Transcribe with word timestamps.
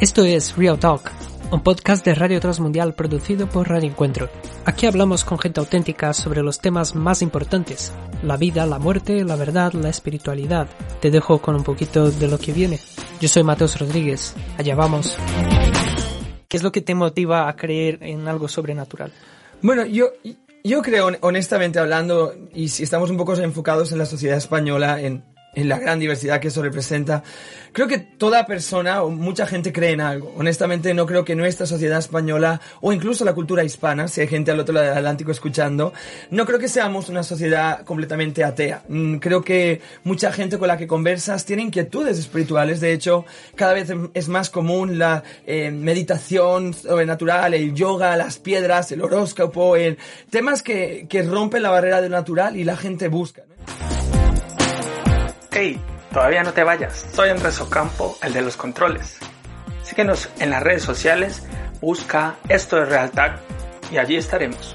Esto 0.00 0.24
es 0.24 0.56
Real 0.56 0.78
Talk, 0.78 1.10
un 1.50 1.60
podcast 1.60 2.04
de 2.04 2.14
Radio 2.14 2.38
Transmundial 2.38 2.94
producido 2.94 3.48
por 3.48 3.68
Radio 3.68 3.90
Encuentro. 3.90 4.30
Aquí 4.64 4.86
hablamos 4.86 5.24
con 5.24 5.40
gente 5.40 5.58
auténtica 5.58 6.12
sobre 6.12 6.44
los 6.44 6.60
temas 6.60 6.94
más 6.94 7.20
importantes, 7.20 7.92
la 8.22 8.36
vida, 8.36 8.64
la 8.64 8.78
muerte, 8.78 9.24
la 9.24 9.34
verdad, 9.34 9.72
la 9.72 9.88
espiritualidad. 9.88 10.68
Te 11.00 11.10
dejo 11.10 11.42
con 11.42 11.56
un 11.56 11.64
poquito 11.64 12.12
de 12.12 12.28
lo 12.28 12.38
que 12.38 12.52
viene. 12.52 12.78
Yo 13.20 13.28
soy 13.28 13.42
Mateos 13.42 13.76
Rodríguez, 13.80 14.36
allá 14.56 14.76
vamos. 14.76 15.16
¿Qué 16.46 16.56
es 16.56 16.62
lo 16.62 16.70
que 16.70 16.80
te 16.80 16.94
motiva 16.94 17.48
a 17.48 17.56
creer 17.56 17.98
en 18.02 18.28
algo 18.28 18.46
sobrenatural? 18.46 19.12
Bueno, 19.62 19.84
yo, 19.84 20.12
yo 20.62 20.80
creo, 20.80 21.10
honestamente 21.22 21.80
hablando, 21.80 22.36
y 22.54 22.68
si 22.68 22.84
estamos 22.84 23.10
un 23.10 23.16
poco 23.16 23.34
enfocados 23.34 23.90
en 23.90 23.98
la 23.98 24.06
sociedad 24.06 24.38
española, 24.38 25.00
en 25.00 25.24
en 25.54 25.68
la 25.68 25.78
gran 25.78 25.98
diversidad 25.98 26.40
que 26.40 26.48
eso 26.48 26.62
representa. 26.62 27.22
Creo 27.72 27.86
que 27.86 27.98
toda 27.98 28.46
persona 28.46 29.02
o 29.02 29.10
mucha 29.10 29.46
gente 29.46 29.72
cree 29.72 29.92
en 29.92 30.00
algo. 30.00 30.32
Honestamente 30.36 30.94
no 30.94 31.06
creo 31.06 31.24
que 31.24 31.34
nuestra 31.34 31.66
sociedad 31.66 31.98
española 31.98 32.60
o 32.80 32.92
incluso 32.92 33.24
la 33.24 33.34
cultura 33.34 33.64
hispana, 33.64 34.08
si 34.08 34.20
hay 34.20 34.26
gente 34.26 34.50
al 34.50 34.60
otro 34.60 34.74
lado 34.74 34.86
del 34.86 34.98
Atlántico 34.98 35.30
escuchando, 35.30 35.92
no 36.30 36.46
creo 36.46 36.58
que 36.58 36.68
seamos 36.68 37.08
una 37.08 37.22
sociedad 37.22 37.84
completamente 37.84 38.44
atea. 38.44 38.82
Mm, 38.88 39.16
creo 39.16 39.42
que 39.42 39.80
mucha 40.04 40.32
gente 40.32 40.58
con 40.58 40.68
la 40.68 40.76
que 40.76 40.86
conversas 40.86 41.44
tiene 41.44 41.62
inquietudes 41.62 42.18
espirituales. 42.18 42.80
De 42.80 42.92
hecho, 42.92 43.24
cada 43.54 43.74
vez 43.74 43.92
es 44.14 44.28
más 44.28 44.50
común 44.50 44.98
la 44.98 45.22
eh, 45.46 45.70
meditación 45.70 46.74
sobrenatural, 46.74 47.54
el 47.54 47.74
yoga, 47.74 48.16
las 48.16 48.38
piedras, 48.38 48.92
el 48.92 49.02
horóscopo, 49.02 49.76
el, 49.76 49.98
temas 50.30 50.62
que, 50.62 51.06
que 51.08 51.22
rompen 51.22 51.62
la 51.62 51.70
barrera 51.70 52.00
de 52.00 52.08
lo 52.08 52.16
natural 52.16 52.56
y 52.56 52.64
la 52.64 52.76
gente 52.76 53.08
busca. 53.08 53.42
Hey, 55.60 55.76
todavía 56.12 56.44
no 56.44 56.52
te 56.52 56.62
vayas, 56.62 57.04
soy 57.12 57.30
Andrés 57.30 57.60
Ocampo, 57.60 58.16
el 58.22 58.32
de 58.32 58.42
los 58.42 58.56
controles. 58.56 59.18
Síguenos 59.82 60.30
en 60.38 60.50
las 60.50 60.62
redes 60.62 60.84
sociales, 60.84 61.42
busca 61.80 62.36
esto 62.48 62.76
de 62.76 62.84
Realtag 62.84 63.40
y 63.90 63.98
allí 63.98 64.16
estaremos. 64.16 64.72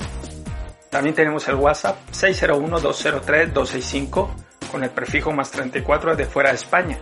También 0.90 1.16
tenemos 1.16 1.48
el 1.48 1.56
WhatsApp 1.56 1.96
601-203-265 2.12 4.30
con 4.70 4.84
el 4.84 4.90
prefijo 4.90 5.32
más 5.32 5.52
34 5.52 6.18
de 6.18 6.26
fuera 6.26 6.50
de 6.50 6.56
España. 6.56 6.98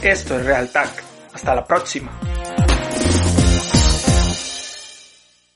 Esto 0.00 0.38
es 0.38 0.46
Realtag. 0.46 0.88
Hasta 1.34 1.54
la 1.54 1.66
próxima. 1.66 2.18